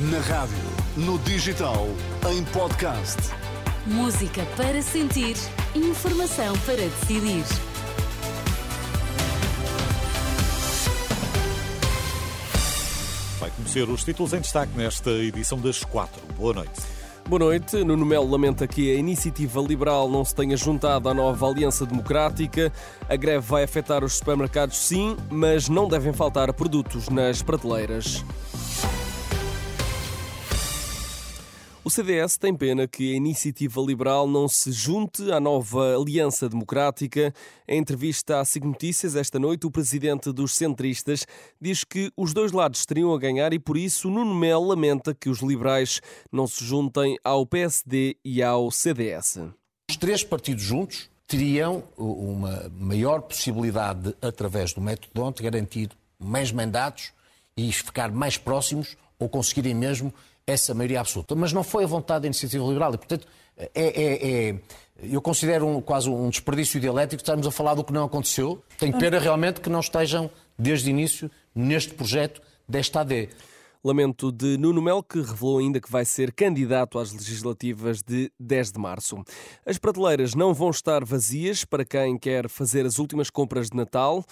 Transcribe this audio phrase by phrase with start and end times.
[0.00, 0.54] Na rádio,
[0.96, 1.88] no digital,
[2.30, 3.16] em podcast.
[3.84, 5.34] Música para sentir,
[5.74, 7.42] informação para decidir.
[13.40, 16.22] Vai conhecer os títulos em destaque nesta edição das quatro.
[16.36, 16.80] Boa noite.
[17.28, 17.82] Boa noite.
[17.82, 22.72] Nuno Melo lamenta que a iniciativa liberal não se tenha juntado à nova Aliança Democrática.
[23.08, 28.24] A greve vai afetar os supermercados, sim, mas não devem faltar produtos nas prateleiras.
[31.88, 37.32] O CDS tem pena que a iniciativa liberal não se junte à nova Aliança Democrática.
[37.66, 41.26] Em entrevista à SIG Notícias esta noite, o presidente dos centristas
[41.58, 45.30] diz que os dois lados teriam a ganhar e por isso Nuno Melo lamenta que
[45.30, 49.38] os liberais não se juntem ao PSD e ao CDS.
[49.88, 56.52] Os três partidos juntos teriam uma maior possibilidade de, através do método Donte, garantir mais
[56.52, 57.12] mandatos
[57.56, 60.12] e ficar mais próximos ou conseguirem mesmo
[60.48, 61.34] essa maioria absoluta.
[61.34, 64.54] Mas não foi a vontade da iniciativa liberal e, portanto, é, é, é
[65.00, 68.60] eu considero um, quase um desperdício dialético estarmos a falar do que não aconteceu.
[68.78, 73.28] Tenho pena realmente que não estejam, desde o início, neste projeto desta AD.
[73.84, 78.72] Lamento de Nuno Mel, que revelou ainda que vai ser candidato às legislativas de 10
[78.72, 79.22] de março.
[79.64, 84.24] As prateleiras não vão estar vazias para quem quer fazer as últimas compras de Natal.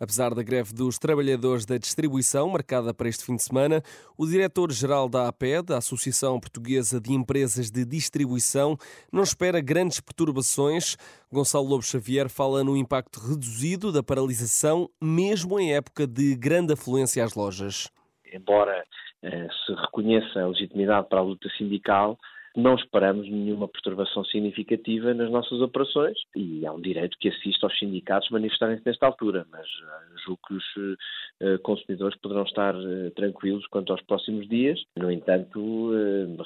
[0.00, 3.80] Apesar da greve dos trabalhadores da distribuição, marcada para este fim de semana,
[4.18, 8.76] o diretor-geral da APED, a Associação Portuguesa de Empresas de Distribuição,
[9.12, 10.96] não espera grandes perturbações.
[11.32, 17.22] Gonçalo Lobo Xavier fala no impacto reduzido da paralisação, mesmo em época de grande afluência
[17.22, 17.88] às lojas.
[18.32, 18.84] Embora
[19.22, 22.18] eh, se reconheça a legitimidade para a luta sindical,
[22.56, 27.76] não esperamos nenhuma perturbação significativa nas nossas operações e há um direito que assiste aos
[27.78, 33.66] sindicatos manifestarem-se nesta altura, mas uh, julgo que os uh, consumidores poderão estar uh, tranquilos
[33.66, 34.80] quanto aos próximos dias.
[34.96, 35.90] No entanto,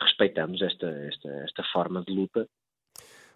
[0.00, 2.48] respeitamos esta, esta, esta forma de luta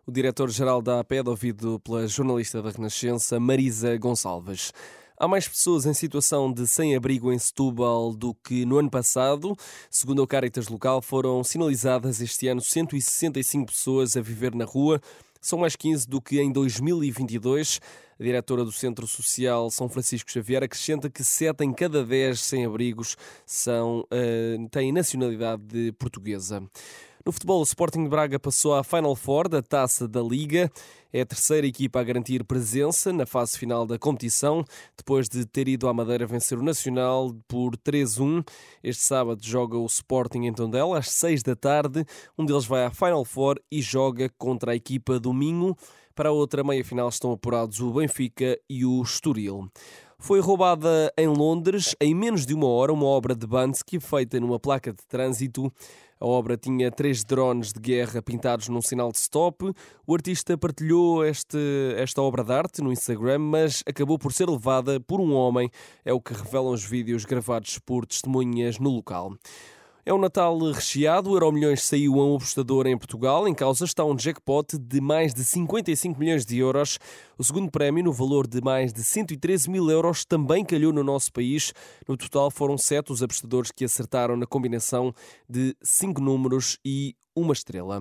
[0.04, 4.72] o diretor-geral da APED, ouvido pela jornalista da Renascença, Marisa Gonçalves.
[5.22, 9.56] Há mais pessoas em situação de sem-abrigo em Setúbal do que no ano passado.
[9.88, 15.00] Segundo o Caritas local, foram sinalizadas este ano 165 pessoas a viver na rua.
[15.40, 17.80] São mais 15 do que em 2022.
[18.18, 23.16] A diretora do Centro Social São Francisco Xavier acrescenta que 7 em cada 10 sem-abrigos
[23.68, 26.64] uh, têm nacionalidade portuguesa.
[27.24, 30.68] No futebol, o Sporting de Braga passou à Final Four da Taça da Liga.
[31.12, 34.64] É a terceira equipa a garantir presença na fase final da competição,
[34.96, 38.44] depois de ter ido à Madeira vencer o Nacional por 3-1.
[38.82, 42.04] Este sábado joga o Sporting em Tondela às 6 da tarde.
[42.36, 45.76] Um deles vai à Final Four e joga contra a equipa do Minho.
[46.16, 49.70] Para a outra meia-final estão apurados o Benfica e o Estoril.
[50.22, 54.56] Foi roubada em Londres, em menos de uma hora, uma obra de Bansky feita numa
[54.56, 55.70] placa de trânsito.
[56.20, 59.74] A obra tinha três drones de guerra pintados num sinal de stop.
[60.06, 61.58] O artista partilhou este,
[61.96, 65.68] esta obra de arte no Instagram, mas acabou por ser levada por um homem,
[66.04, 69.34] é o que revelam os vídeos gravados por testemunhas no local.
[70.04, 71.30] É um Natal recheado.
[71.30, 73.46] O Euromilhões saiu a um apostador em Portugal.
[73.46, 76.98] Em causa está um jackpot de mais de 55 milhões de euros.
[77.38, 81.32] O segundo prémio, no valor de mais de 113 mil euros, também calhou no nosso
[81.32, 81.72] país.
[82.08, 85.14] No total, foram sete os apostadores que acertaram na combinação
[85.48, 87.98] de cinco números e uma estrela.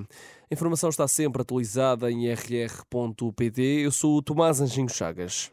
[0.49, 3.61] A informação está sempre atualizada em rr.pt.
[3.61, 5.51] Eu sou o Tomás Anjinho Chagas.